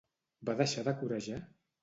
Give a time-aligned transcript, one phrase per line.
[0.49, 1.39] Va deixar de corejar?